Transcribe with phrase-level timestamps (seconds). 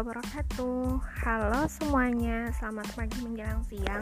[0.00, 0.96] wabarakatuh.
[1.20, 4.00] Halo semuanya, selamat pagi menjelang siang.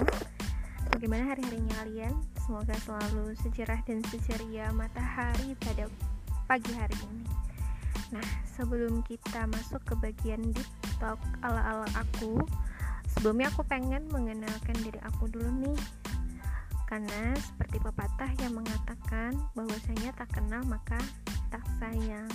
[0.95, 2.15] Bagaimana hari-harinya kalian?
[2.39, 5.91] Semoga selalu secerah dan seceria matahari pada
[6.47, 7.27] pagi hari ini.
[8.15, 10.71] Nah, sebelum kita masuk ke bagian deep
[11.03, 12.47] talk ala-ala aku
[13.19, 15.81] Sebelumnya aku pengen mengenalkan diri aku dulu nih.
[16.87, 21.03] Karena seperti pepatah yang mengatakan bahwasanya tak kenal maka
[21.51, 22.31] tak sayang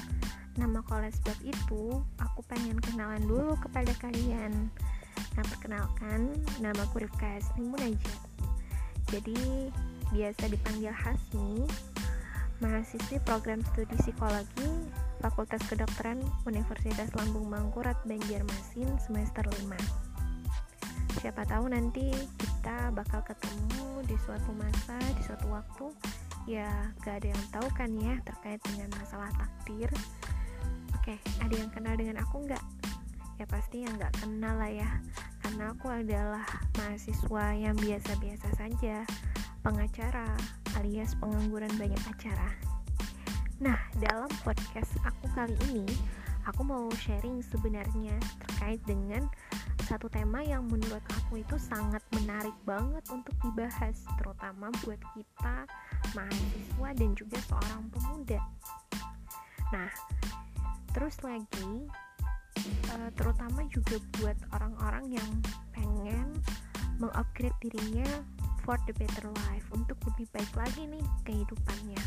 [0.53, 4.69] Nama sebab itu, aku pengen kenalan dulu kepada kalian.
[5.33, 6.29] Nah, perkenalkan,
[6.61, 8.19] nama aku Rifka Hasmi Munajat.
[9.09, 9.73] Jadi,
[10.13, 11.65] biasa dipanggil Hasmi,
[12.61, 14.69] mahasiswi program studi psikologi
[15.25, 19.73] Fakultas Kedokteran Universitas Lambung Mangkurat Banjarmasin semester 5.
[21.17, 25.85] Siapa tahu nanti kita bakal ketemu di suatu masa, di suatu waktu
[26.43, 26.67] ya
[26.99, 29.87] gak ada yang tahu kan ya terkait dengan masalah takdir
[31.03, 32.63] Oke, ada yang kenal dengan aku nggak?
[33.35, 34.87] Ya pasti yang nggak kenal lah ya,
[35.43, 36.47] karena aku adalah
[36.79, 39.03] mahasiswa yang biasa-biasa saja,
[39.67, 40.31] pengacara
[40.79, 42.55] alias pengangguran banyak acara.
[43.59, 45.83] Nah, dalam podcast aku kali ini,
[46.47, 48.15] aku mau sharing sebenarnya
[48.47, 49.27] terkait dengan
[49.83, 55.67] satu tema yang menurut aku itu sangat menarik banget untuk dibahas, terutama buat kita
[56.15, 58.39] mahasiswa dan juga seorang pemuda.
[59.75, 59.91] Nah,
[60.93, 61.89] terus lagi
[62.93, 65.29] uh, terutama juga buat orang-orang yang
[65.73, 66.37] pengen
[67.01, 68.07] mengupgrade dirinya
[68.63, 71.99] for the better life untuk lebih baik lagi nih kehidupannya.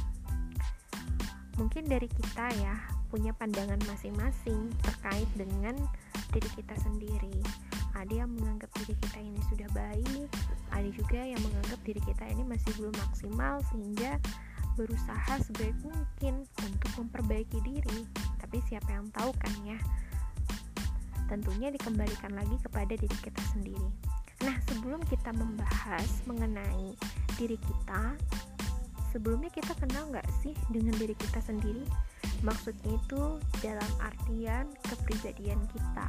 [1.61, 2.77] Mungkin dari kita ya
[3.13, 5.77] punya pandangan masing-masing terkait dengan
[6.33, 7.37] diri kita sendiri.
[7.97, 10.29] Ada yang menganggap diri kita ini sudah baik
[10.77, 14.21] ada juga yang menganggap diri kita ini masih belum maksimal sehingga
[14.77, 18.05] berusaha sebaik mungkin untuk memperbaiki diri
[18.47, 19.75] tapi siapa yang tahu kan ya?
[21.27, 23.91] Tentunya dikembalikan lagi kepada diri kita sendiri.
[24.47, 26.95] Nah sebelum kita membahas mengenai
[27.35, 28.15] diri kita
[29.11, 31.83] sebelumnya kita kenal nggak sih dengan diri kita sendiri?
[32.47, 36.07] Maksudnya itu dalam artian kepribadian kita.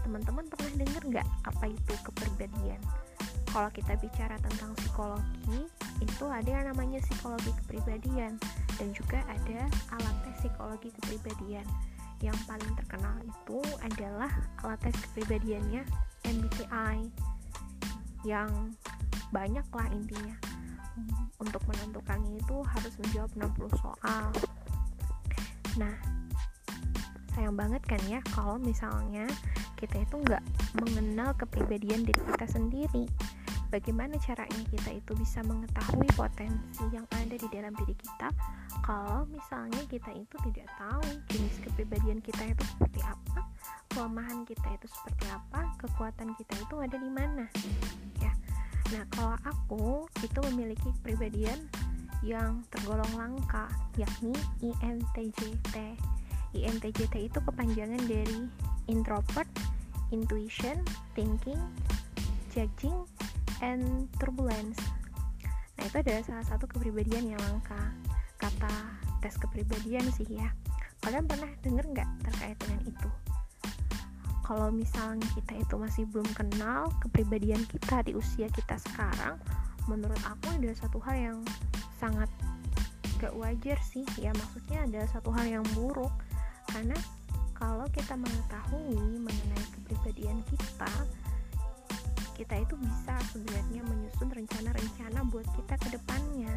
[0.00, 2.80] Teman-teman pernah dengar nggak apa itu kepribadian?
[3.52, 5.68] Kalau kita bicara tentang psikologi
[6.00, 8.40] itu ada yang namanya psikologi kepribadian
[8.80, 11.68] dan juga ada alat tes psikologi kepribadian.
[12.24, 14.32] Yang paling terkenal itu adalah
[14.64, 15.84] alat tes kepribadiannya
[16.24, 16.96] MBTI
[18.24, 18.72] yang
[19.28, 20.36] banyak lah intinya.
[21.36, 24.26] Untuk menentukannya itu harus menjawab 60 soal.
[25.76, 25.96] Nah
[27.36, 29.24] sayang banget kan ya kalau misalnya
[29.78, 30.44] kita itu nggak
[30.76, 33.06] mengenal kepribadian diri kita sendiri
[33.70, 38.28] bagaimana caranya kita itu bisa mengetahui potensi yang ada di dalam diri kita
[38.82, 43.40] kalau misalnya kita itu tidak tahu jenis kepribadian kita itu seperti apa
[43.94, 47.46] kelemahan kita itu seperti apa kekuatan kita itu ada di mana
[48.18, 48.32] ya.
[48.90, 51.70] Nah kalau aku itu memiliki kepribadian
[52.26, 55.94] yang tergolong langka yakni INTJT
[56.52, 58.50] INTJT itu kepanjangan dari
[58.90, 59.48] introvert
[60.10, 60.82] intuition
[61.14, 61.58] thinking
[62.50, 63.06] judging
[63.60, 64.80] and turbulence.
[65.76, 67.92] Nah, itu adalah salah satu kepribadian yang langka.
[68.36, 68.72] Kata
[69.20, 70.52] tes kepribadian sih ya.
[71.00, 73.08] Kalian pernah denger nggak terkait dengan itu?
[74.44, 79.38] Kalau misalnya kita itu masih belum kenal kepribadian kita di usia kita sekarang,
[79.86, 81.38] menurut aku ada satu hal yang
[81.96, 82.28] sangat
[83.20, 86.08] gak wajar sih ya maksudnya ada satu hal yang buruk
[86.72, 86.96] karena
[87.52, 90.88] kalau kita mengetahui mengenai kepribadian kita
[92.40, 96.48] kita itu bisa sebenarnya menyusun rencana-rencana buat kita ke depannya.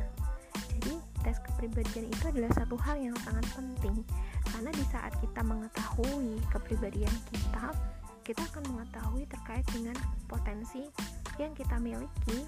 [0.79, 0.95] Jadi,
[1.27, 3.99] tes kepribadian itu adalah satu hal yang sangat penting
[4.47, 7.75] karena di saat kita mengetahui kepribadian kita,
[8.23, 9.99] kita akan mengetahui terkait dengan
[10.31, 10.87] potensi
[11.35, 12.47] yang kita miliki.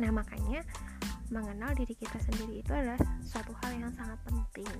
[0.00, 0.64] Nah, makanya
[1.28, 4.72] mengenal diri kita sendiri itu adalah suatu hal yang sangat penting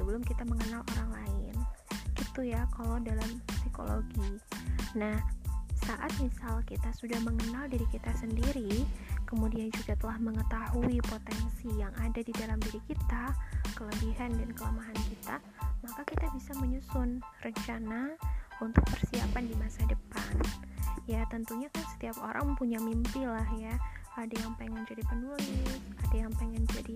[0.00, 1.54] sebelum kita mengenal orang lain.
[2.16, 3.28] Gitu ya kalau dalam
[3.60, 4.40] psikologi.
[4.96, 5.41] Nah,
[5.82, 8.86] saat misal kita sudah mengenal diri kita sendiri,
[9.26, 13.34] kemudian juga telah mengetahui potensi yang ada di dalam diri kita,
[13.74, 15.36] kelebihan dan kelemahan kita,
[15.82, 18.14] maka kita bisa menyusun rencana
[18.62, 20.34] untuk persiapan di masa depan.
[21.10, 23.74] Ya, tentunya kan setiap orang punya mimpi lah ya.
[24.14, 26.94] Ada yang pengen jadi penulis, ada yang pengen jadi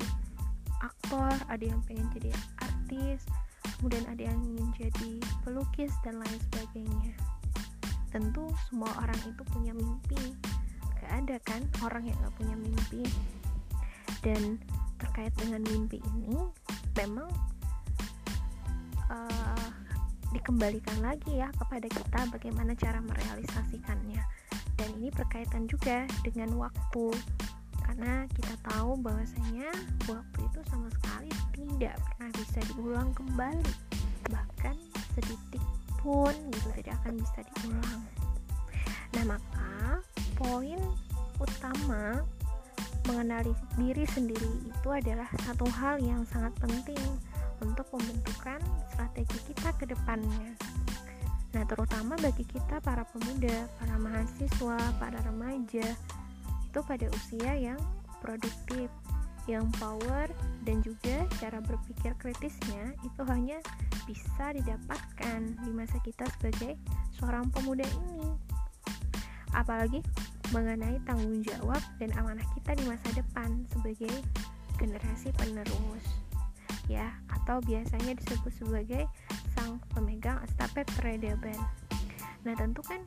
[0.85, 2.31] aktor, ada yang pengen jadi
[2.61, 3.25] artis,
[3.81, 5.13] kemudian ada yang ingin jadi
[5.43, 7.17] pelukis dan lain sebagainya
[8.11, 10.35] tentu semua orang itu punya mimpi.
[11.03, 13.03] Gak ada kan orang yang gak punya mimpi?
[14.23, 14.59] Dan
[14.97, 16.41] terkait dengan mimpi ini
[16.97, 17.29] memang
[19.13, 19.69] uh,
[20.33, 24.23] dikembalikan lagi ya kepada kita bagaimana cara merealisasikannya.
[24.77, 27.17] Dan ini berkaitan juga dengan waktu.
[27.87, 29.71] Karena kita tahu bahwasanya
[30.11, 33.73] waktu itu sama sekali tidak pernah bisa diulang kembali.
[34.27, 34.77] Bahkan
[35.15, 35.63] sedetik
[36.07, 38.03] pun gitu tidak akan bisa diulang
[39.11, 39.99] nah maka
[40.39, 40.79] poin
[41.43, 42.23] utama
[43.11, 47.03] mengenali diri sendiri itu adalah satu hal yang sangat penting
[47.63, 48.61] untuk pembentukan
[48.93, 50.59] strategi kita ke depannya.
[51.55, 55.89] Nah, terutama bagi kita para pemuda, para mahasiswa, para remaja,
[56.69, 57.81] itu pada usia yang
[58.21, 58.93] produktif,
[59.47, 60.27] yang power,
[60.67, 63.59] dan juga cara berpikir kritisnya itu hanya
[64.07, 66.75] bisa didapatkan di masa kita sebagai
[67.19, 68.35] seorang pemuda ini.
[69.55, 70.03] Apalagi
[70.55, 74.13] mengenai tanggung jawab dan amanah kita di masa depan sebagai
[74.77, 76.05] generasi penerus
[76.87, 79.05] ya atau biasanya disebut sebagai
[79.55, 81.59] sang pemegang estafet peradaban
[82.47, 83.03] nah tentu kan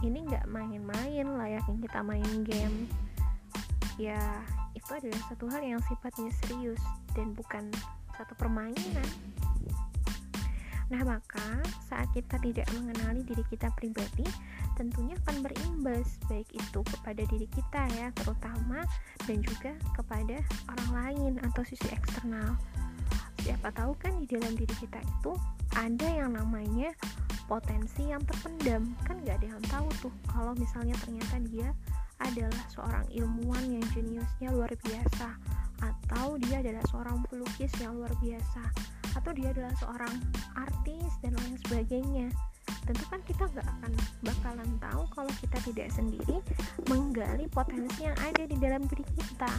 [0.00, 2.88] ini nggak main-main layaknya kita main game
[4.00, 4.16] ya
[4.88, 6.80] itu adalah satu hal yang sifatnya serius
[7.12, 7.68] dan bukan
[8.16, 9.04] satu permainan.
[10.88, 14.24] Nah, maka saat kita tidak mengenali diri kita pribadi,
[14.80, 18.80] tentunya akan berimbas baik itu kepada diri kita ya, terutama
[19.28, 20.40] dan juga kepada
[20.72, 22.56] orang lain atau sisi eksternal.
[23.44, 25.36] Siapa tahu kan di dalam diri kita itu
[25.76, 26.96] ada yang namanya
[27.44, 28.96] potensi yang terpendam.
[29.04, 31.68] Kan nggak ada yang tahu tuh kalau misalnya ternyata dia
[32.18, 35.38] adalah seorang ilmuwan yang jeniusnya luar biasa
[35.78, 38.62] atau dia adalah seorang pelukis yang luar biasa
[39.14, 40.14] atau dia adalah seorang
[40.58, 42.28] artis dan lain sebagainya.
[42.84, 43.92] Tentu kan kita nggak akan
[44.24, 46.36] bakalan tahu kalau kita tidak sendiri
[46.88, 49.52] menggali potensi yang ada di dalam diri kita.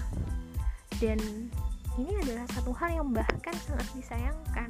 [1.00, 1.20] Dan
[1.96, 4.70] ini adalah satu hal yang bahkan sangat disayangkan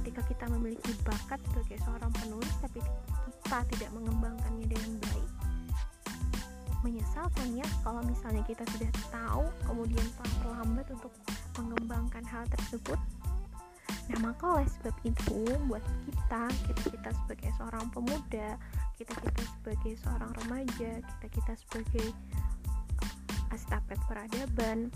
[0.00, 2.78] ketika kita memiliki bakat sebagai seorang penulis tapi
[3.42, 5.49] kita tidak mengembangkannya dengan baik
[6.80, 10.06] menyesalkannya kalau misalnya kita sudah tahu kemudian
[10.40, 11.12] terlambat untuk
[11.60, 12.98] mengembangkan hal tersebut
[14.10, 15.38] nah maka oleh sebab itu
[15.70, 18.48] buat kita kita kita sebagai seorang pemuda
[18.98, 22.06] kita kita sebagai seorang remaja kita kita sebagai
[23.54, 24.90] estafet peradaban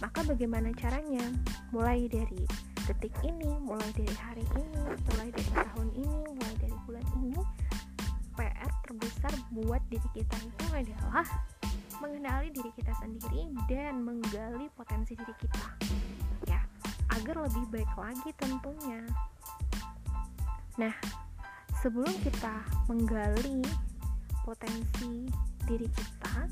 [0.00, 1.24] maka bagaimana caranya?
[1.72, 2.44] Mulai dari
[2.84, 7.40] detik ini, mulai dari hari ini, mulai dari tahun ini, mulai dari bulan ini,
[8.36, 11.26] PR terbesar buat diri kita itu adalah
[11.98, 15.66] mengenali diri kita sendiri dan menggali potensi diri kita.
[16.46, 16.62] Ya,
[17.10, 19.02] agar lebih baik lagi tentunya.
[20.78, 20.94] Nah,
[21.82, 23.66] sebelum kita menggali
[24.46, 25.26] potensi
[25.66, 26.46] diri kita,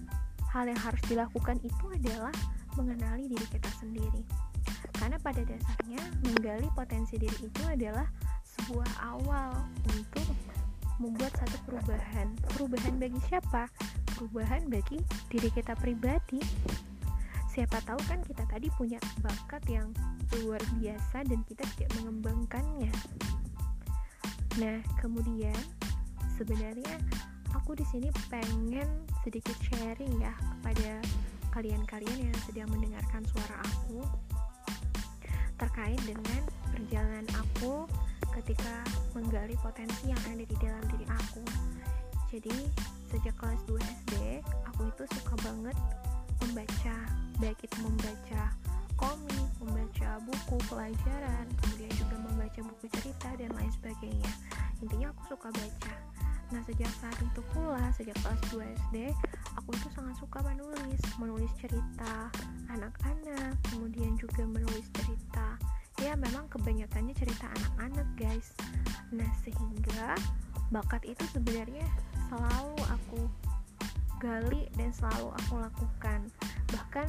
[0.51, 2.35] hal yang harus dilakukan itu adalah
[2.75, 4.27] mengenali diri kita sendiri.
[4.99, 8.09] Karena pada dasarnya menggali potensi diri itu adalah
[8.43, 9.53] sebuah awal
[9.93, 10.27] untuk
[10.99, 12.35] membuat satu perubahan.
[12.55, 13.67] Perubahan bagi siapa?
[14.15, 16.39] Perubahan bagi diri kita pribadi.
[17.55, 19.95] Siapa tahu kan kita tadi punya bakat yang
[20.43, 22.91] luar biasa dan kita tidak mengembangkannya.
[24.59, 25.55] Nah, kemudian
[26.35, 26.99] sebenarnya
[27.55, 28.87] aku di sini pengen
[29.23, 30.99] sedikit sharing ya kepada
[31.55, 34.03] kalian-kalian yang sedang mendengarkan suara aku
[35.55, 36.43] terkait dengan
[36.75, 37.87] perjalanan aku
[38.41, 38.83] ketika
[39.15, 41.45] menggali potensi yang ada di dalam diri aku.
[42.35, 42.57] Jadi,
[43.15, 45.77] sejak kelas 2 SD, aku itu suka banget
[46.43, 46.97] membaca,
[47.39, 48.51] baik itu membaca
[48.99, 54.33] komik, membaca buku pelajaran, kemudian juga membaca buku cerita dan lain sebagainya.
[54.83, 55.95] Intinya aku suka baca.
[56.53, 58.97] Nah, sejak saat itu pula, sejak kelas 2 SD,
[59.59, 62.31] aku itu sangat suka menulis, menulis cerita
[62.71, 65.54] anak-anak, kemudian juga menulis cerita.
[66.05, 68.53] Ya, memang kebanyakannya cerita anak-anak, guys.
[69.09, 70.13] Nah, sehingga
[70.69, 71.89] bakat itu sebenarnya
[72.29, 73.21] selalu aku
[74.21, 76.29] gali dan selalu aku lakukan.
[76.69, 77.09] Bahkan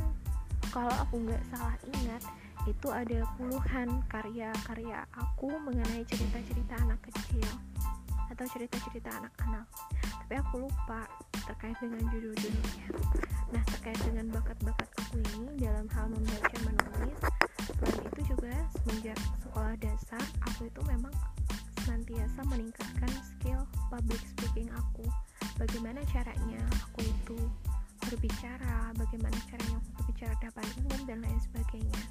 [0.72, 2.24] kalau aku nggak salah ingat,
[2.66, 7.46] itu ada puluhan karya-karya aku mengenai cerita-cerita anak kecil
[8.34, 9.70] atau cerita-cerita anak-anak
[10.26, 11.06] tapi aku lupa
[11.46, 12.90] terkait dengan judul-judulnya
[13.54, 17.20] nah terkait dengan bakat-bakat aku ini dalam hal membaca menulis
[17.74, 21.14] selain itu juga semenjak sekolah dasar aku itu memang
[21.86, 23.62] senantiasa meningkatkan skill
[23.94, 25.06] public speaking aku.
[25.58, 27.38] Bagaimana caranya aku itu
[28.06, 32.02] berbicara bagaimana caranya aku berbicara depan umum dan lain sebagainya.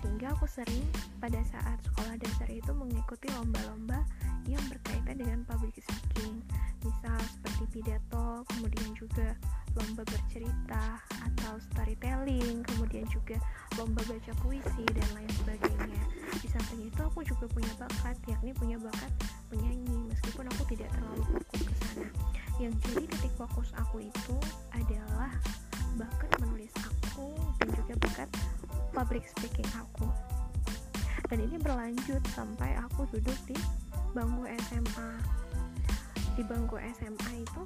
[0.00, 0.84] Sehingga aku sering
[1.18, 4.04] pada saat sekolah dasar itu mengikuti lomba-lomba
[4.48, 6.40] yang berkaitan dengan public speaking.
[6.80, 9.36] Misal seperti pidato kemudian juga
[9.76, 13.36] lomba bercerita atau storytelling kemudian juga
[13.76, 16.02] lomba baca puisi dan lain sebagainya.
[16.40, 19.12] Di samping itu aku juga punya bakat yakni punya bakat
[19.52, 19.98] menyanyi
[22.58, 24.36] yang jadi titik fokus aku itu
[24.74, 25.30] adalah
[25.94, 27.30] bakat menulis aku
[27.62, 28.28] dan juga bakat
[28.90, 30.10] public speaking aku.
[31.30, 33.54] Dan ini berlanjut sampai aku duduk di
[34.16, 35.10] bangku SMA
[36.38, 37.62] di bangku SMA itu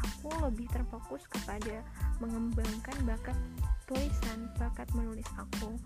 [0.00, 1.84] aku lebih terfokus kepada
[2.18, 3.36] mengembangkan bakat
[3.84, 5.76] tulisan bakat menulis aku.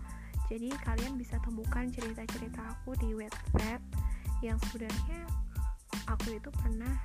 [0.47, 3.83] Jadi kalian bisa temukan cerita-cerita aku di Wattpad
[4.39, 5.27] yang sebenarnya
[6.07, 6.95] aku itu pernah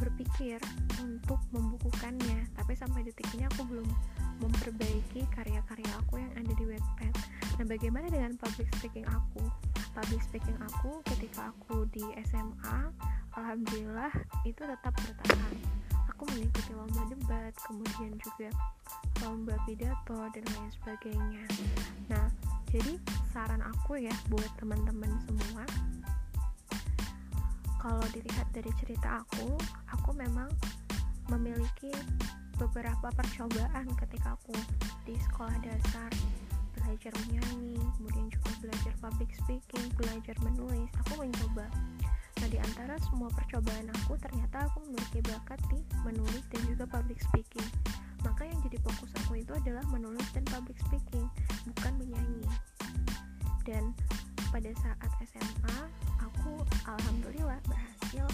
[0.00, 0.56] berpikir
[1.04, 2.48] untuk membukukannya.
[2.56, 3.88] Tapi sampai detik ini aku belum
[4.40, 7.14] memperbaiki karya-karya aku yang ada di Wattpad
[7.56, 9.48] nah bagaimana dengan public speaking aku
[9.96, 12.92] public speaking aku ketika aku di SMA
[13.32, 14.12] alhamdulillah
[14.44, 15.54] itu tetap bertahan.
[16.12, 18.52] Aku mengikuti lomba debat kemudian juga
[19.24, 21.44] lomba pidato dan lain sebagainya.
[22.12, 22.28] Nah
[22.68, 23.00] jadi
[23.32, 25.64] saran aku ya buat teman-teman semua
[27.80, 29.56] kalau dilihat dari cerita aku
[29.88, 30.52] aku memang
[31.32, 31.92] memiliki
[32.60, 34.56] beberapa percobaan ketika aku
[35.08, 36.10] di sekolah dasar
[36.86, 40.86] belajar menyanyi kemudian juga belajar public speaking belajar menulis.
[41.02, 41.66] Aku mencoba
[42.36, 47.18] nah di antara semua percobaan aku ternyata aku memiliki bakat di menulis dan juga public
[47.18, 47.66] speaking.
[48.22, 51.26] Maka yang jadi fokus aku itu adalah menulis dan public speaking
[51.74, 52.46] bukan menyanyi.
[53.66, 53.90] Dan
[54.54, 55.78] pada saat SMA
[56.22, 58.30] aku alhamdulillah berhasil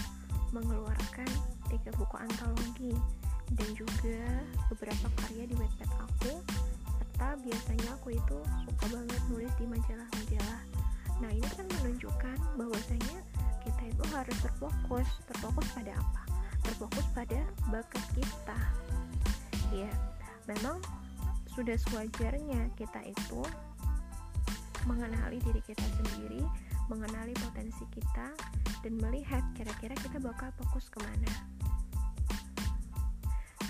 [0.53, 1.29] mengeluarkan
[1.73, 2.93] tiga buku antologi
[3.57, 4.21] dan juga
[4.69, 6.37] beberapa karya di website aku
[7.23, 8.37] serta biasanya aku itu
[8.67, 10.61] suka banget nulis di majalah-majalah.
[11.23, 13.17] Nah ini kan menunjukkan bahwasanya
[13.63, 16.21] kita itu harus terfokus terfokus pada apa?
[16.67, 17.39] Terfokus pada
[17.71, 18.59] bakat kita.
[19.71, 19.87] Ya
[20.51, 20.83] memang
[21.55, 23.41] sudah sewajarnya kita itu
[24.83, 26.43] mengenali diri kita sendiri,
[26.91, 28.35] mengenali potensi kita,
[28.83, 31.31] dan melihat kira-kira kita bakal fokus ke mana.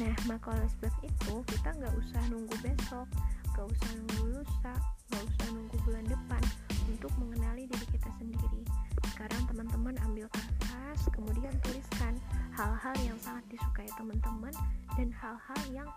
[0.02, 3.06] Nah, maka oleh sebab itu kita nggak usah nunggu besok,
[3.54, 4.74] nggak usah nunggu lusa,
[5.14, 6.44] nggak usah nunggu bulan depan
[6.90, 8.66] untuk mengenali diri kita sendiri.
[9.14, 12.18] Sekarang teman-teman ambil kertas, kemudian tuliskan
[12.58, 14.50] hal-hal yang sangat disukai teman-teman
[14.98, 15.90] dan hal-hal yang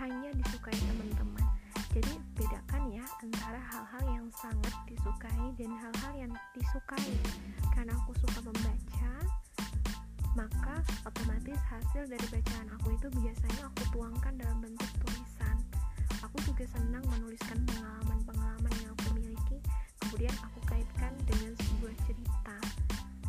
[0.00, 1.44] hanya disukai teman-teman.
[1.92, 7.12] Jadi bedakan ya antara hal-hal yang sangat disukai dan hal-hal yang disukai.
[7.76, 9.12] Karena aku suka membaca
[10.32, 15.21] maka otomatis hasil dari bacaan aku itu biasanya aku tuangkan dalam bentuk tulisan
[16.22, 19.58] aku juga senang menuliskan pengalaman-pengalaman yang aku miliki
[20.06, 22.56] kemudian aku kaitkan dengan sebuah cerita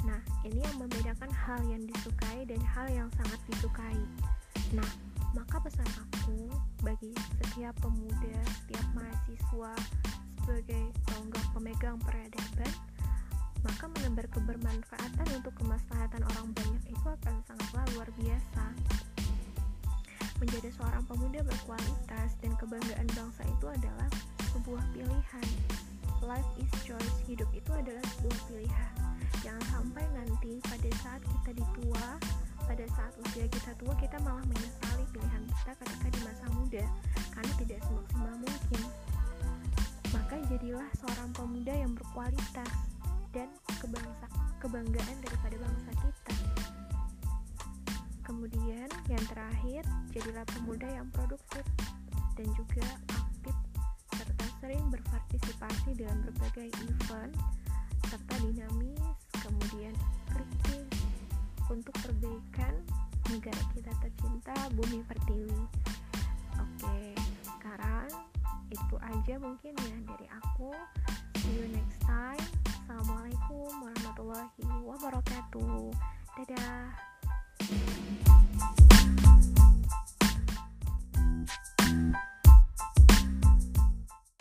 [0.06, 4.00] nah ini yang membedakan hal yang disukai dan hal yang sangat disukai
[4.72, 4.90] nah
[5.34, 6.46] maka pesan aku
[6.86, 7.10] bagi
[7.42, 9.74] setiap pemuda, setiap mahasiswa
[10.44, 12.74] sebagai tonggak pemegang peradaban,
[13.66, 18.64] maka menebar kebermanfaatan untuk kemaslahatan orang banyak itu akan sangatlah luar biasa.
[20.44, 24.12] Menjadi seorang pemuda berkualitas dan kebanggaan bangsa itu adalah
[24.52, 25.48] sebuah pilihan.
[26.20, 28.92] Life is choice, hidup itu adalah sebuah pilihan.
[29.40, 32.20] Jangan sampai nanti pada saat kita ditua,
[32.68, 36.84] pada saat usia kita tua kita malah menyesali pilihan kita ketika di masa muda
[37.32, 38.82] karena tidak semaksimal mungkin
[40.12, 42.72] maka jadilah seorang pemuda yang berkualitas
[43.36, 44.28] dan kebangsa
[44.64, 46.13] kebanggaan daripada bangsa kita
[48.44, 51.64] Kemudian yang terakhir, jadilah pemuda yang produktif
[52.36, 52.84] dan juga
[53.16, 53.56] aktif
[54.12, 57.32] serta sering berpartisipasi dalam berbagai event
[58.04, 59.00] serta dinamis,
[59.48, 59.96] kemudian
[60.28, 60.92] kritis
[61.72, 62.84] untuk perbaikan
[63.32, 65.64] negara kita tercinta Bumi Pertiwi.
[66.60, 67.16] Oke,
[67.48, 68.12] sekarang
[68.68, 70.76] itu aja mungkin ya dari aku.
[71.40, 72.44] See you next time.
[72.68, 75.96] Assalamualaikum warahmatullahi wabarakatuh.
[76.44, 77.03] Dadah.